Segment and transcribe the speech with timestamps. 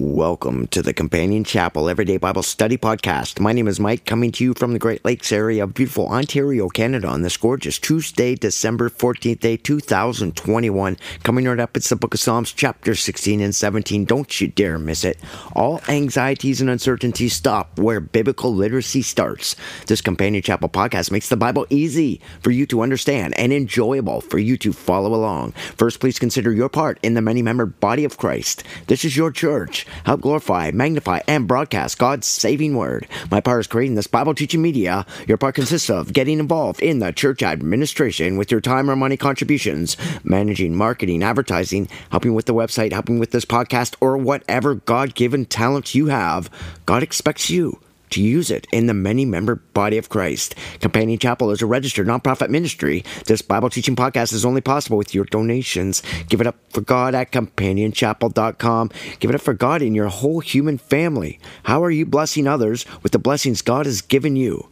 [0.00, 3.40] Welcome to the Companion Chapel Everyday Bible Study Podcast.
[3.40, 6.68] My name is Mike, coming to you from the Great Lakes area of beautiful Ontario,
[6.68, 10.96] Canada, on this gorgeous Tuesday, December 14th, day 2021.
[11.24, 14.04] Coming right up, it's the book of Psalms, chapter 16 and 17.
[14.04, 15.18] Don't you dare miss it.
[15.56, 19.56] All anxieties and uncertainties stop where biblical literacy starts.
[19.88, 24.38] This Companion Chapel podcast makes the Bible easy for you to understand and enjoyable for
[24.38, 25.54] you to follow along.
[25.76, 28.62] First, please consider your part in the many membered body of Christ.
[28.86, 33.06] This is your church help glorify, magnify, and broadcast God's saving word.
[33.30, 35.06] My part is creating this Bible teaching media.
[35.26, 39.16] Your part consists of getting involved in the church administration with your time or money
[39.16, 45.14] contributions, managing marketing, advertising, helping with the website, helping with this podcast, or whatever God
[45.14, 46.50] given talents you have.
[46.86, 47.80] God expects you
[48.10, 50.54] to use it in the many member body of Christ.
[50.80, 53.04] Companion Chapel is a registered nonprofit ministry.
[53.26, 56.02] This Bible teaching podcast is only possible with your donations.
[56.28, 58.90] Give it up for God at companionchapel.com.
[59.20, 61.38] Give it up for God in your whole human family.
[61.64, 64.68] How are you blessing others with the blessings God has given you?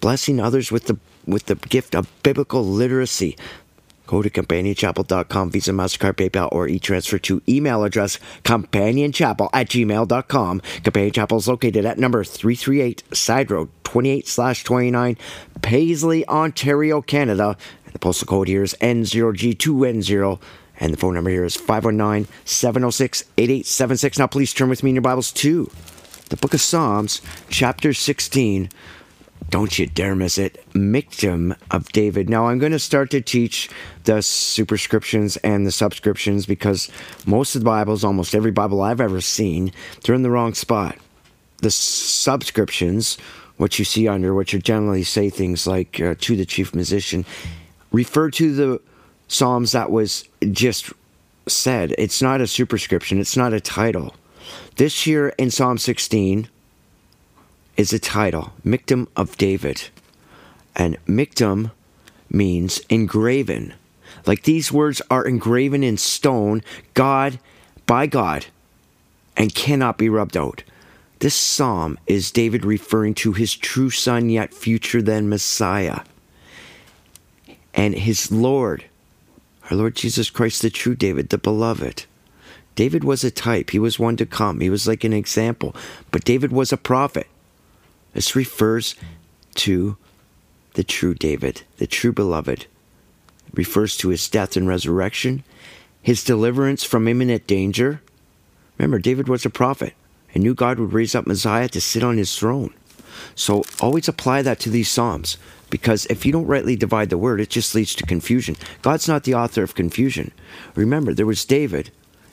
[0.00, 3.36] Blessing others with the with the gift of biblical literacy.
[4.06, 10.60] Go to companionchapel.com, Visa, MasterCard, PayPal, or e-transfer to email address companionchapel at gmail.com.
[10.82, 15.16] Companion Chapel is located at number 338 Side Road, 28 slash 29,
[15.62, 17.56] Paisley, Ontario, Canada.
[17.92, 20.40] The postal code here is N0G2N0.
[20.80, 24.18] And the phone number here is 519 706 8876.
[24.18, 25.70] Now, please turn with me in your Bibles to
[26.30, 28.70] the book of Psalms, chapter 16.
[29.50, 30.64] Don't you dare miss it.
[30.72, 32.30] Michtam of David.
[32.30, 33.68] Now, I'm going to start to teach
[34.04, 36.90] the superscriptions and the subscriptions because
[37.26, 40.96] most of the Bibles, almost every Bible I've ever seen, they're in the wrong spot.
[41.58, 43.18] The subscriptions,
[43.56, 47.24] what you see under, which would generally say things like uh, to the chief musician,
[47.92, 48.80] refer to the
[49.28, 50.92] Psalms that was just
[51.46, 51.94] said.
[51.98, 54.14] It's not a superscription, it's not a title.
[54.76, 56.48] This year in Psalm 16,
[57.76, 59.88] is a title, Michtam of David.
[60.74, 61.70] And Michtam
[62.30, 63.74] means engraven.
[64.26, 66.62] Like these words are engraven in stone,
[66.94, 67.38] God
[67.86, 68.46] by God,
[69.36, 70.62] and cannot be rubbed out.
[71.18, 76.00] This psalm is David referring to his true son, yet future than Messiah,
[77.74, 78.84] and his Lord,
[79.70, 82.06] our Lord Jesus Christ, the true David, the beloved.
[82.74, 85.76] David was a type, he was one to come, he was like an example,
[86.10, 87.28] but David was a prophet.
[88.12, 88.94] This refers
[89.56, 89.96] to
[90.74, 92.66] the true David, the true beloved.
[93.46, 95.44] It refers to his death and resurrection,
[96.00, 98.00] his deliverance from imminent danger.
[98.78, 99.94] Remember, David was a prophet
[100.34, 102.72] and knew God would raise up Messiah to sit on his throne.
[103.34, 105.36] So always apply that to these Psalms
[105.70, 108.56] because if you don't rightly divide the word, it just leads to confusion.
[108.82, 110.32] God's not the author of confusion.
[110.74, 111.90] Remember, there was David,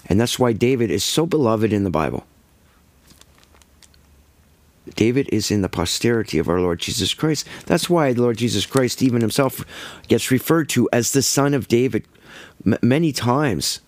[0.07, 2.25] and that's why David is so beloved in the Bible.
[4.99, 7.47] David is in the posterity of our Lord Jesus Christ.
[7.67, 9.63] That's why the Lord Jesus Christ, even himself,
[10.09, 12.03] gets referred to as the Son of David
[12.65, 13.79] m- many times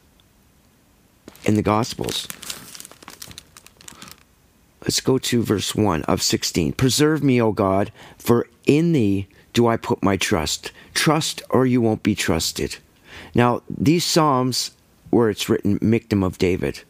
[1.44, 2.29] in the Gospels.
[4.83, 6.71] Let's go to verse 1 of 16.
[6.71, 10.71] Preserve me, O God, for in thee do I put my trust.
[10.94, 12.77] Trust or you won't be trusted.
[13.35, 14.71] Now, these Psalms,
[15.09, 16.85] where it's written, Michtam of David,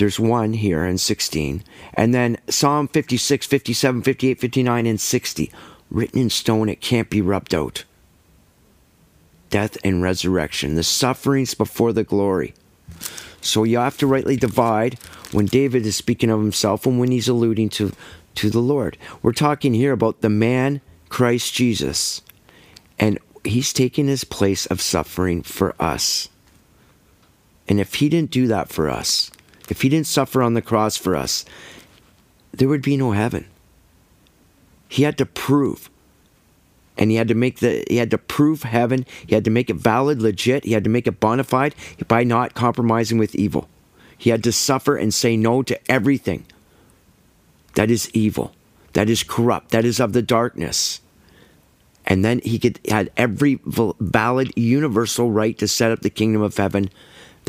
[0.00, 1.62] there's one here in 16.
[1.92, 5.52] And then Psalm 56, 57, 58, 59, and 60.
[5.90, 7.84] Written in stone, it can't be rubbed out.
[9.50, 12.54] Death and resurrection, the sufferings before the glory.
[13.42, 14.94] So you have to rightly divide
[15.32, 17.92] when David is speaking of himself and when he's alluding to,
[18.36, 18.96] to the Lord.
[19.22, 20.80] We're talking here about the man,
[21.10, 22.22] Christ Jesus.
[22.98, 26.30] And he's taken his place of suffering for us.
[27.68, 29.30] And if he didn't do that for us,
[29.70, 31.44] if he didn't suffer on the cross for us,
[32.52, 33.46] there would be no heaven.
[34.88, 35.88] He had to prove.
[36.98, 39.06] And he had to make the he had to prove heaven.
[39.26, 40.64] He had to make it valid, legit.
[40.64, 41.74] He had to make it bona fide
[42.08, 43.68] by not compromising with evil.
[44.18, 46.44] He had to suffer and say no to everything
[47.74, 48.52] that is evil,
[48.92, 51.00] that is corrupt, that is of the darkness.
[52.04, 56.56] And then he could had every valid universal right to set up the kingdom of
[56.56, 56.90] heaven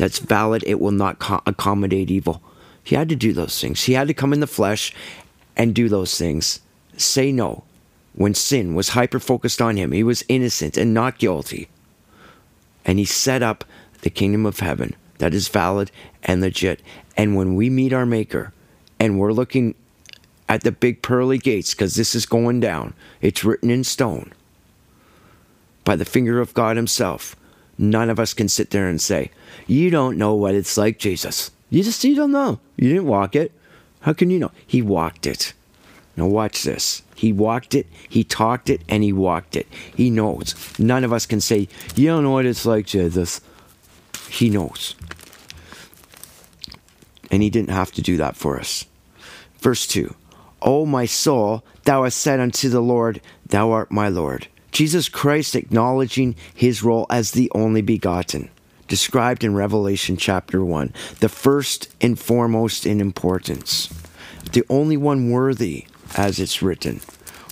[0.02, 2.42] that's valid, it will not co- accommodate evil.
[2.82, 3.84] He had to do those things.
[3.84, 4.92] He had to come in the flesh
[5.56, 6.58] and do those things.
[6.96, 7.62] Say no
[8.12, 9.92] when sin was hyper focused on him.
[9.92, 11.68] He was innocent and not guilty.
[12.84, 13.64] And he set up
[14.00, 15.92] the kingdom of heaven that is valid
[16.24, 16.82] and legit.
[17.16, 18.52] And when we meet our Maker
[18.98, 19.76] and we're looking
[20.48, 24.32] at the big pearly gates, because this is going down, it's written in stone
[25.84, 27.36] by the finger of God Himself.
[27.82, 29.32] None of us can sit there and say,
[29.66, 31.50] You don't know what it's like, Jesus.
[31.68, 32.60] You just you don't know.
[32.76, 33.50] You didn't walk it.
[34.02, 34.52] How can you know?
[34.64, 35.52] He walked it.
[36.16, 37.02] Now watch this.
[37.16, 39.66] He walked it, he talked it, and he walked it.
[39.96, 40.54] He knows.
[40.78, 43.40] None of us can say, You don't know what it's like, Jesus.
[44.28, 44.94] He knows.
[47.32, 48.84] And he didn't have to do that for us.
[49.58, 50.14] Verse 2
[50.62, 54.46] O my soul, thou hast said unto the Lord, Thou art my Lord.
[54.72, 58.48] Jesus Christ acknowledging his role as the only begotten,
[58.88, 63.92] described in Revelation chapter 1, the first and foremost in importance,
[64.52, 65.84] the only one worthy,
[66.16, 67.02] as it's written.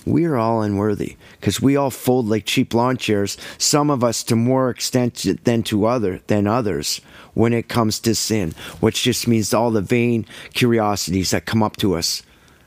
[0.03, 4.23] We are all unworthy because we all fold like cheap lawn chairs, some of us
[4.23, 7.01] to more extent than to other than others
[7.35, 10.25] when it comes to sin, which just means all the vain
[10.55, 12.23] curiosities that come up to us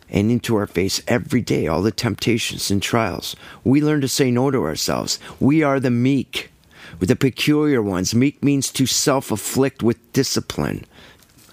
[0.08, 3.34] and into our face every day, all the temptations and trials.
[3.64, 5.18] We learn to say no to ourselves.
[5.40, 6.50] We are the meek,
[7.00, 8.14] the peculiar ones.
[8.14, 10.84] Meek means to self afflict with discipline.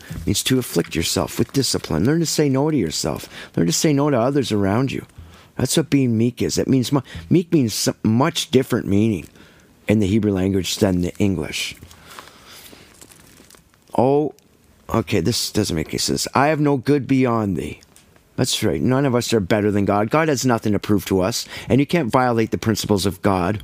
[0.10, 2.06] It means to afflict yourself with discipline.
[2.06, 3.30] Learn to say no to yourself.
[3.56, 5.06] Learn to say no to others around you.
[5.56, 6.58] That's what being meek is.
[6.58, 6.92] It means
[7.30, 9.28] meek means much different meaning
[9.88, 11.76] in the Hebrew language than the English.
[13.98, 14.34] Oh,
[14.90, 16.28] okay, this doesn't make any sense.
[16.34, 17.82] I have no good beyond thee.
[18.36, 18.82] That's right.
[18.82, 20.10] None of us are better than God.
[20.10, 23.64] God has nothing to prove to us, and you can't violate the principles of God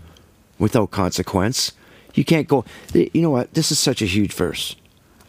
[0.60, 1.72] without consequence.
[2.14, 3.54] You can't go, you know what?
[3.54, 4.76] This is such a huge verse.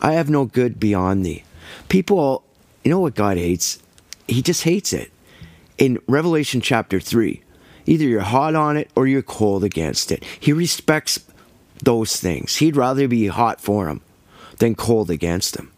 [0.00, 1.44] I have no good beyond thee.
[1.88, 2.44] People,
[2.85, 3.79] you know what God hates?
[4.26, 5.11] He just hates it.
[5.76, 7.43] In Revelation chapter 3,
[7.87, 10.25] either you're hot on it or you're cold against it.
[10.40, 11.20] He respects
[11.82, 12.56] those things.
[12.56, 14.00] He'd rather be hot for them
[14.58, 15.70] than cold against them.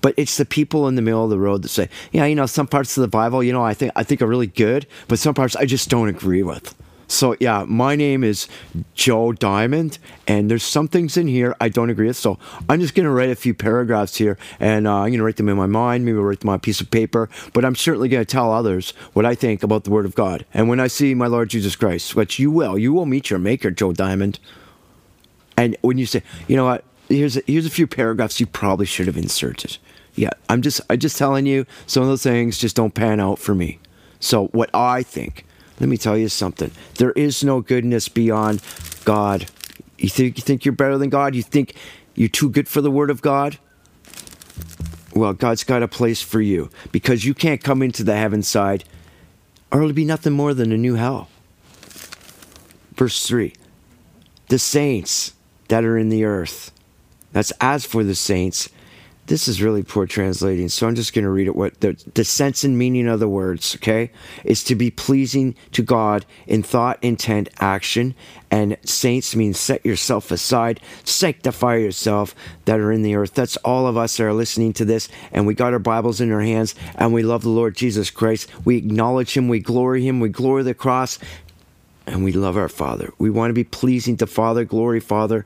[0.00, 2.46] But it's the people in the middle of the road that say, "Yeah, you know,
[2.46, 5.18] some parts of the Bible, you know, I think I think are really good, but
[5.18, 6.74] some parts I just don't agree with."
[7.10, 8.48] So yeah, my name is
[8.94, 12.18] Joe Diamond, and there's some things in here I don't agree with.
[12.18, 15.48] So I'm just gonna write a few paragraphs here, and uh, I'm gonna write them
[15.48, 17.30] in my mind, maybe write them on a piece of paper.
[17.54, 20.44] But I'm certainly gonna tell others what I think about the Word of God.
[20.52, 23.38] And when I see my Lord Jesus Christ, which you will, you will meet your
[23.38, 24.38] Maker, Joe Diamond.
[25.56, 28.86] And when you say, you know what, here's a, here's a few paragraphs you probably
[28.86, 29.78] should have inserted.
[30.18, 33.38] Yeah, I'm just I'm just telling you some of those things just don't pan out
[33.38, 33.78] for me.
[34.18, 35.46] So what I think,
[35.78, 36.72] let me tell you something.
[36.96, 38.60] There is no goodness beyond
[39.04, 39.48] God.
[39.96, 41.36] You think you think you're better than God?
[41.36, 41.74] You think
[42.16, 43.58] you're too good for the word of God?
[45.14, 48.82] Well, God's got a place for you because you can't come into the heaven side
[49.70, 51.28] or it'll be nothing more than a new hell.
[52.96, 53.52] Verse 3
[54.48, 55.34] The saints
[55.68, 56.72] that are in the earth.
[57.30, 58.68] That's as for the saints
[59.28, 61.54] this is really poor translating, so I'm just going to read it.
[61.54, 64.10] What the, the sense and meaning of the words, okay,
[64.42, 68.14] is to be pleasing to God in thought, intent, action.
[68.50, 72.34] And saints means set yourself aside, sanctify yourself
[72.64, 73.34] that are in the earth.
[73.34, 76.32] That's all of us that are listening to this, and we got our Bibles in
[76.32, 78.48] our hands, and we love the Lord Jesus Christ.
[78.64, 81.18] We acknowledge Him, we glory Him, we glory the cross,
[82.06, 83.12] and we love our Father.
[83.18, 85.44] We want to be pleasing to Father, glory Father,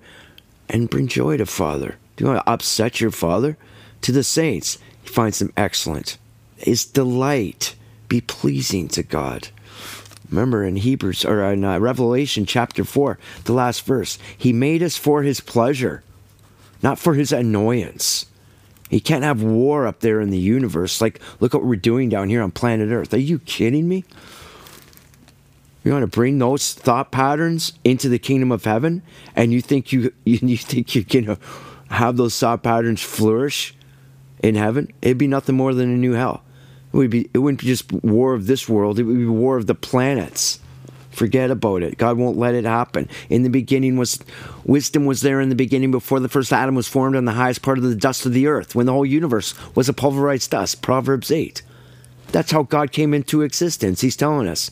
[0.68, 1.96] and bring joy to Father.
[2.22, 3.58] You want to upset your Father?
[4.02, 4.78] to the saints.
[5.02, 6.18] He finds them excellent.
[6.56, 7.74] His delight
[8.08, 9.48] be pleasing to God.
[10.28, 14.96] Remember in Hebrews or in uh, Revelation chapter 4, the last verse, he made us
[14.96, 16.02] for his pleasure,
[16.82, 18.26] not for his annoyance.
[18.88, 21.00] He can't have war up there in the universe.
[21.00, 23.14] Like, look what we're doing down here on planet Earth.
[23.14, 24.04] Are you kidding me?
[25.84, 29.02] You want to bring those thought patterns into the kingdom of heaven,
[29.34, 31.38] and you think you you think you're gonna
[31.92, 33.74] have those thought patterns flourish
[34.42, 36.42] in heaven, it'd be nothing more than a new hell.
[36.92, 39.56] It would be it wouldn't be just war of this world, it would be war
[39.56, 40.58] of the planets.
[41.10, 41.98] Forget about it.
[41.98, 43.06] God won't let it happen.
[43.28, 44.18] In the beginning was
[44.64, 47.60] wisdom was there in the beginning before the first atom was formed on the highest
[47.60, 50.80] part of the dust of the earth, when the whole universe was a pulverized dust.
[50.80, 51.60] Proverbs 8.
[52.28, 54.00] That's how God came into existence.
[54.00, 54.70] He's telling us.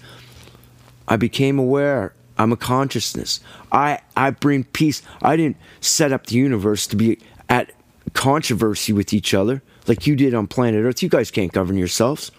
[1.06, 2.14] I became aware.
[2.40, 3.40] I'm a consciousness.
[3.70, 5.02] I I bring peace.
[5.20, 7.18] I didn't set up the universe to be
[7.50, 7.70] at
[8.14, 11.02] controversy with each other like you did on planet Earth.
[11.02, 12.32] You guys can't govern yourselves.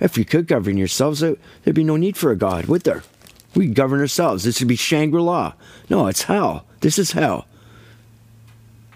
[0.00, 1.38] If you could govern yourselves, there'd
[1.74, 3.02] be no need for a God, would there?
[3.54, 4.42] We govern ourselves.
[4.42, 5.52] This would be Shangri La.
[5.90, 6.64] No, it's hell.
[6.80, 7.46] This is hell.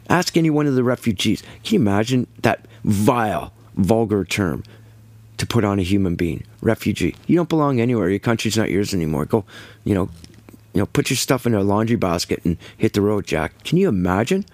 [0.09, 1.43] Ask any one of the refugees.
[1.65, 4.65] Can you imagine that vile, vulgar term
[5.37, 6.45] to put on a human being?
[6.63, 7.15] Refugee.
[7.27, 8.09] You don't belong anywhere.
[8.09, 9.27] Your country's not yours anymore.
[9.27, 9.45] Go,
[9.85, 10.09] you know,
[10.76, 13.64] you know, put your stuff in a laundry basket and hit the road, Jack.
[13.64, 14.45] Can you imagine?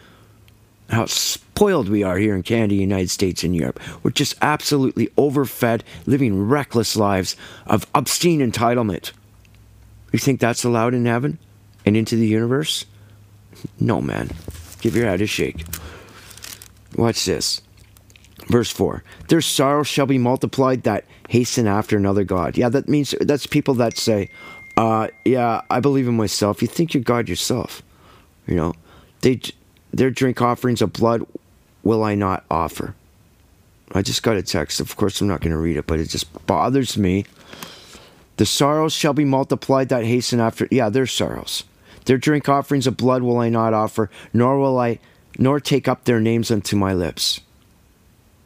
[0.93, 3.81] how spoiled we are here in Canada, United States, and Europe.
[4.03, 7.35] We're just absolutely overfed, living reckless lives
[7.67, 9.13] of obscene entitlement.
[10.13, 11.39] You think that's allowed in heaven
[11.87, 12.85] and into the universe?
[13.81, 14.31] No, man.
[14.81, 15.65] Give your head a shake.
[16.97, 17.63] Watch this.
[18.49, 22.59] Verse 4 Their sorrow shall be multiplied that hasten after another God.
[22.59, 24.29] Yeah, that means that's people that say,
[24.83, 26.63] uh, Yeah, I believe in myself.
[26.63, 27.83] You think you're God yourself.
[28.47, 28.75] You know,
[29.21, 29.41] they,
[29.93, 31.27] their drink offerings of blood
[31.83, 32.95] will I not offer.
[33.93, 34.81] I just got a text.
[34.81, 37.27] Of course, I'm not going to read it, but it just bothers me.
[38.39, 40.67] The sorrows shall be multiplied that hasten after.
[40.71, 41.65] Yeah, their sorrows.
[42.07, 44.99] Their drink offerings of blood will I not offer, nor will I,
[45.39, 47.41] nor take up their names unto my lips.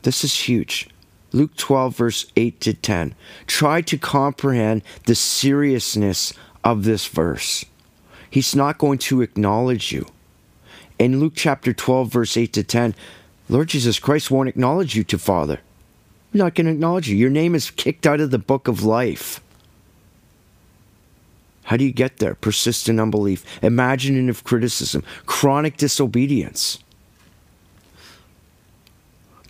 [0.02, 0.88] This is huge.
[1.32, 3.14] Luke 12, verse 8 to 10.
[3.46, 6.32] Try to comprehend the seriousness
[6.64, 7.64] of this verse.
[8.30, 10.06] He's not going to acknowledge you.
[10.98, 12.94] In Luke chapter 12, verse 8 to 10,
[13.48, 15.60] Lord Jesus Christ won't acknowledge you to Father.
[16.32, 17.16] I'm not going to acknowledge you.
[17.16, 19.40] Your name is kicked out of the book of life.
[21.64, 22.34] How do you get there?
[22.34, 26.78] Persistent unbelief, imaginative criticism, chronic disobedience.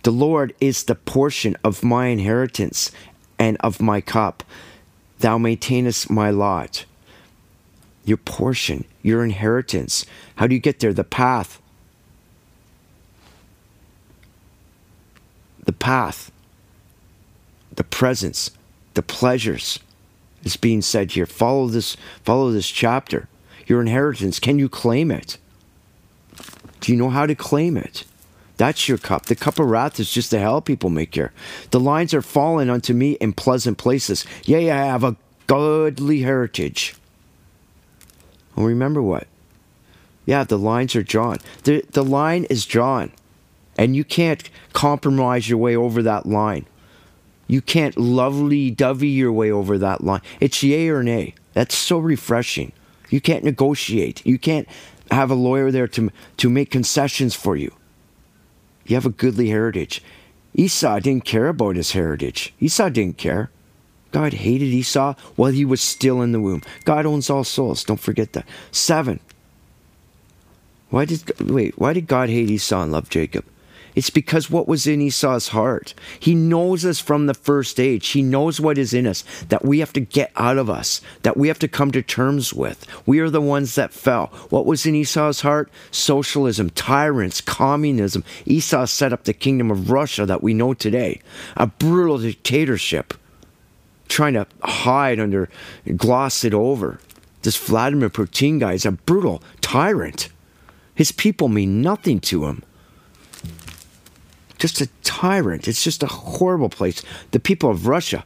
[0.07, 2.93] The Lord is the portion of my inheritance
[3.37, 4.41] and of my cup.
[5.19, 6.85] Thou maintainest my lot.
[8.05, 10.05] Your portion, your inheritance.
[10.37, 10.93] How do you get there?
[10.93, 11.61] The path.
[15.65, 16.31] The path.
[17.75, 18.51] The presence.
[18.93, 19.77] The pleasures
[20.45, 21.25] is being said here.
[21.25, 23.27] Follow this, follow this chapter.
[23.65, 25.37] Your inheritance, can you claim it?
[26.79, 28.05] Do you know how to claim it?
[28.57, 29.27] That's your cup.
[29.27, 31.31] The cup of wrath is just the hell people make here.
[31.71, 34.25] The lines are fallen unto me in pleasant places.
[34.45, 36.95] Yea, I have a godly heritage.
[38.55, 39.27] Well, remember what?
[40.25, 41.37] Yeah, the lines are drawn.
[41.63, 43.11] The, the line is drawn.
[43.77, 46.65] And you can't compromise your way over that line.
[47.45, 50.21] You can't lovely dovey your way over that line.
[50.39, 51.35] It's yay or nay.
[51.53, 52.73] That's so refreshing.
[53.09, 54.25] You can't negotiate.
[54.25, 54.67] You can't
[55.11, 57.71] have a lawyer there to, to make concessions for you.
[58.87, 60.01] You have a goodly heritage.
[60.53, 62.53] Esau didn't care about his heritage.
[62.59, 63.51] Esau didn't care.
[64.11, 66.63] God hated Esau while he was still in the womb.
[66.85, 67.83] God owns all souls.
[67.83, 68.47] Don't forget that.
[68.71, 69.19] Seven.
[70.89, 71.77] Why did wait?
[71.77, 73.45] Why did God hate Esau and love Jacob?
[73.97, 75.95] It's because what was in Esau's heart.
[76.19, 78.09] He knows us from the first age.
[78.09, 81.35] He knows what is in us that we have to get out of us, that
[81.35, 82.85] we have to come to terms with.
[83.07, 84.27] We are the ones that fell.
[84.51, 85.71] What was in Esau's heart?
[85.89, 88.23] Socialism, tyrants, communism.
[88.45, 91.19] Esau set up the kingdom of Russia that we know today,
[91.55, 93.15] a brutal dictatorship,
[94.07, 95.49] trying to hide under,
[95.95, 96.99] gloss it over.
[97.41, 100.29] This Vladimir Putin guy is a brutal tyrant.
[100.93, 102.61] His people mean nothing to him
[104.57, 105.67] just a tyrant.
[105.67, 107.03] It's just a horrible place.
[107.31, 108.25] The people of Russia.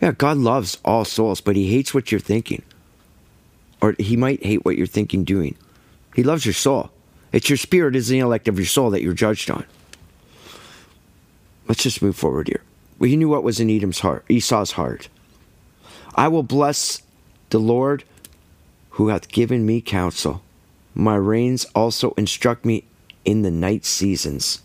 [0.00, 2.62] Yeah, God loves all souls, but he hates what you're thinking.
[3.80, 5.56] Or he might hate what you're thinking doing.
[6.14, 6.90] He loves your soul.
[7.32, 9.64] It's your spirit is the intellect of your soul that you're judged on.
[11.68, 12.62] Let's just move forward here.
[12.98, 15.08] Well, he knew what was in Edom's heart, Esau's heart.
[16.14, 17.02] I will bless
[17.50, 18.04] the Lord
[18.90, 20.42] who hath given me counsel.
[20.94, 22.84] My reins also instruct me
[23.24, 24.60] in the night seasons.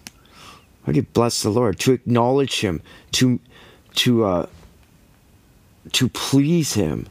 [0.88, 1.80] You bless the Lord?
[1.80, 2.82] To acknowledge Him,
[3.14, 3.40] to
[3.96, 4.46] to uh,
[5.94, 7.08] to please Him.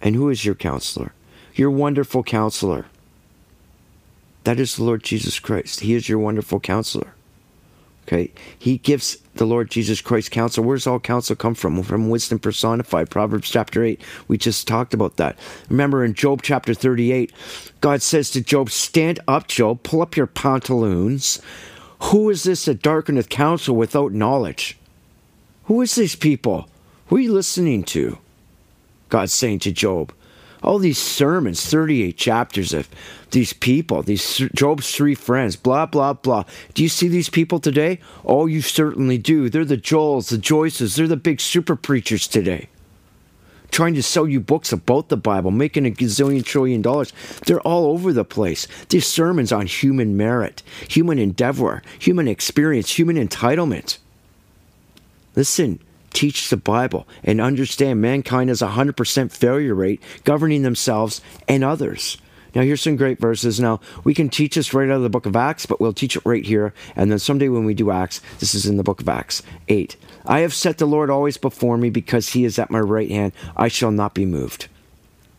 [0.00, 1.12] And who is your counselor?
[1.54, 2.86] Your wonderful counselor.
[4.44, 5.80] That is the Lord Jesus Christ.
[5.80, 7.14] He is your wonderful counselor.
[8.06, 8.32] Okay?
[8.58, 10.64] He gives the Lord Jesus Christ counsel.
[10.64, 11.82] Where does all counsel come from?
[11.82, 13.10] From wisdom personified.
[13.10, 14.00] Proverbs chapter 8.
[14.28, 15.38] We just talked about that.
[15.68, 17.32] Remember in Job chapter 38,
[17.80, 21.40] God says to Job, Stand up, Job, pull up your pantaloons,
[22.02, 24.76] who is this that darkeneth counsel without knowledge?
[25.64, 26.68] Who is these people?
[27.06, 28.18] Who are you listening to?
[29.08, 30.12] God's saying to Job.
[30.62, 32.88] All these sermons, 38 chapters of
[33.30, 36.44] these people, these Job's three friends, blah, blah, blah.
[36.74, 37.98] Do you see these people today?
[38.24, 39.48] Oh, you certainly do.
[39.48, 42.68] They're the Joels, the Joyces, they're the big super preachers today
[43.72, 47.12] trying to sell you books about the Bible, making a gazillion trillion dollars.
[47.46, 48.68] They're all over the place.
[48.90, 53.98] These sermons on human merit, human endeavor, human experience, human entitlement.
[55.34, 55.80] Listen,
[56.12, 62.18] teach the Bible and understand mankind has a 100% failure rate governing themselves and others.
[62.54, 63.58] Now, here's some great verses.
[63.58, 66.16] Now, we can teach this right out of the book of Acts, but we'll teach
[66.16, 66.74] it right here.
[66.94, 69.96] And then someday when we do Acts, this is in the book of Acts 8.
[70.26, 73.32] I have set the Lord always before me because he is at my right hand.
[73.56, 74.68] I shall not be moved.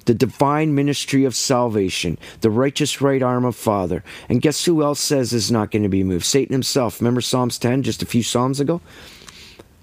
[0.06, 4.04] The divine ministry of salvation, the righteous right arm of Father.
[4.28, 6.26] And guess who else says is not going to be moved?
[6.26, 7.00] Satan himself.
[7.00, 8.82] Remember Psalms 10 just a few Psalms ago?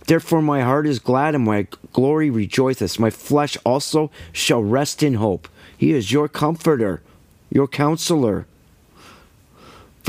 [0.07, 2.99] Therefore, my heart is glad and my glory rejoiceth.
[2.99, 5.49] My flesh also shall rest in hope.
[5.77, 7.01] He is your comforter,
[7.49, 8.47] your counselor.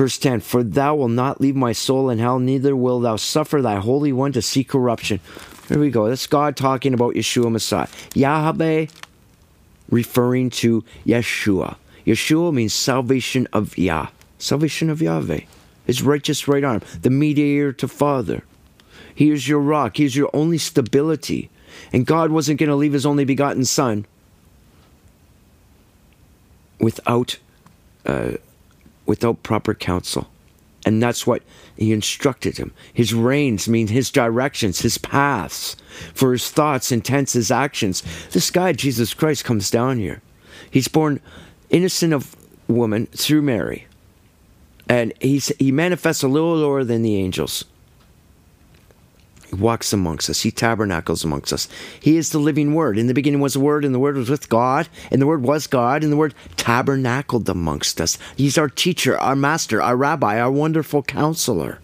[0.02, 3.62] Verse 10 For thou wilt not leave my soul in hell, neither will thou suffer
[3.62, 5.20] thy Holy One to see corruption.
[5.68, 6.10] There we go.
[6.10, 7.88] That's God talking about Yeshua Messiah.
[8.16, 8.88] Yahweh
[9.92, 11.76] referring to Yeshua.
[12.04, 14.08] Yeshua means salvation of Yah,
[14.40, 15.42] salvation of Yahweh,
[15.86, 18.42] his righteous right arm, the mediator to Father.
[19.14, 21.52] He is your rock, he is your only stability.
[21.94, 24.08] And God wasn't going to leave his only begotten Son
[26.80, 27.38] without,
[28.04, 28.32] uh,
[29.12, 30.30] without proper counsel.
[30.86, 31.44] And that's what
[31.76, 32.72] he instructed him.
[32.94, 35.76] His reins mean his directions, his paths,
[36.14, 38.04] for his thoughts, intents, his actions.
[38.32, 40.22] This guy, Jesus Christ, comes down here.
[40.70, 41.20] He's born
[41.70, 42.38] innocent of
[42.70, 43.86] woman through Mary.
[44.88, 47.66] And he's, he manifests a little lower than the angels.
[49.52, 50.42] He walks amongst us.
[50.42, 51.68] He tabernacles amongst us.
[52.00, 52.98] He is the living Word.
[52.98, 55.44] In the beginning was the Word, and the Word was with God, and the Word
[55.44, 58.18] was God, and the Word tabernacled amongst us.
[58.38, 61.80] He's our teacher, our master, our rabbi, our wonderful counselor.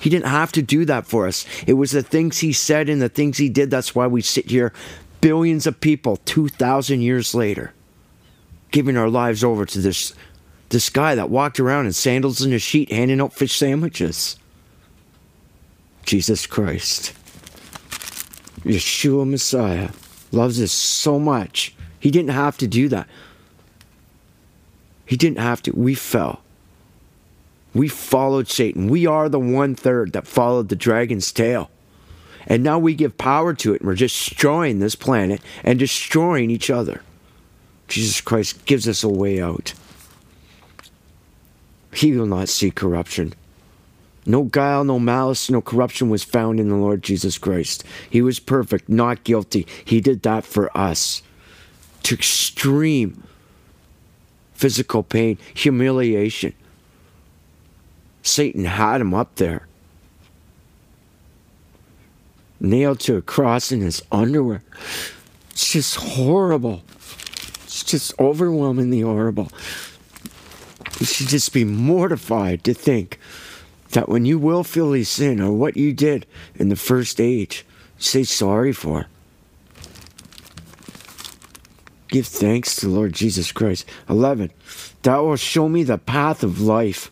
[0.00, 1.46] He didn't have to do that for us.
[1.66, 3.70] It was the things He said and the things He did.
[3.70, 4.72] That's why we sit here,
[5.20, 7.72] billions of people, 2,000 years later,
[8.72, 10.14] giving our lives over to this,
[10.70, 14.36] this guy that walked around in sandals and a sheet handing out fish sandwiches.
[16.08, 17.12] Jesus Christ.
[18.62, 19.90] Yeshua Messiah
[20.32, 21.74] loves us so much.
[22.00, 23.06] He didn't have to do that.
[25.04, 25.72] He didn't have to.
[25.72, 26.40] We fell.
[27.74, 28.88] We followed Satan.
[28.88, 31.70] We are the one third that followed the dragon's tail.
[32.46, 36.70] And now we give power to it and we're destroying this planet and destroying each
[36.70, 37.02] other.
[37.86, 39.74] Jesus Christ gives us a way out.
[41.92, 43.34] He will not see corruption.
[44.28, 47.82] No guile, no malice, no corruption was found in the Lord Jesus Christ.
[48.10, 49.66] He was perfect, not guilty.
[49.86, 51.22] He did that for us.
[52.02, 53.24] To extreme
[54.52, 56.52] physical pain, humiliation.
[58.22, 59.66] Satan had him up there.
[62.60, 64.62] Nailed to a cross in his underwear.
[65.52, 66.82] It's just horrible.
[67.64, 69.50] It's just overwhelmingly horrible.
[71.00, 73.18] You should just be mortified to think
[73.90, 77.64] that when you willfully sin or what you did in the first age,
[77.98, 79.06] say sorry for.
[82.08, 83.84] Give thanks to Lord Jesus Christ.
[84.08, 84.50] 11.
[85.02, 87.10] Thou wilt show me the path of life.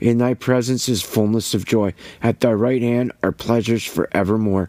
[0.00, 1.92] In thy presence is fullness of joy.
[2.22, 4.68] At thy right hand are pleasures forevermore.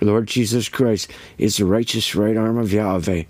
[0.00, 3.24] Lord Jesus Christ is the righteous right arm of Yahweh.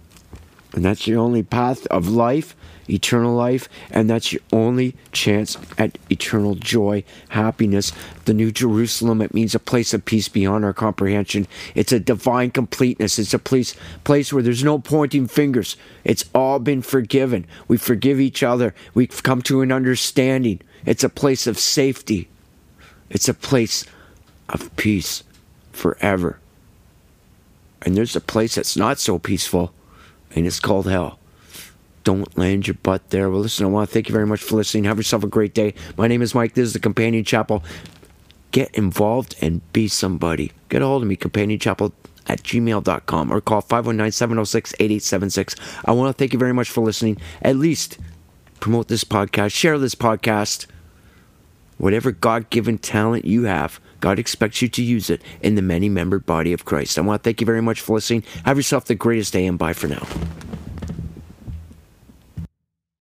[0.74, 2.56] And that's the only path of life
[2.88, 7.92] eternal life, and that's your only chance at eternal joy, happiness.
[8.24, 11.46] The New Jerusalem, it means a place of peace beyond our comprehension.
[11.74, 13.18] It's a divine completeness.
[13.18, 13.74] It's a place,
[14.05, 15.77] place where there's no pointing fingers.
[16.05, 17.46] It's all been forgiven.
[17.66, 18.74] We forgive each other.
[18.94, 20.61] We've come to an understanding.
[20.87, 22.29] It's a place of safety.
[23.11, 23.85] It's a place
[24.48, 25.24] of peace
[25.72, 26.38] forever.
[27.83, 29.72] And there's a place that's not so peaceful,
[30.35, 31.18] and it's called hell
[32.08, 33.28] don't land your butt there.
[33.28, 34.84] Well, listen, I want to thank you very much for listening.
[34.84, 35.74] Have yourself a great day.
[35.98, 36.54] My name is Mike.
[36.54, 37.62] This is the Companion Chapel.
[38.50, 40.52] Get involved and be somebody.
[40.70, 41.92] Get a hold of me, companionchapel
[42.26, 45.56] at gmail.com or call 519 706 8876.
[45.84, 47.18] I want to thank you very much for listening.
[47.42, 47.98] At least
[48.58, 50.64] promote this podcast, share this podcast.
[51.76, 55.90] Whatever God given talent you have, God expects you to use it in the many
[55.90, 56.98] membered body of Christ.
[56.98, 58.24] I want to thank you very much for listening.
[58.46, 60.06] Have yourself the greatest day and bye for now.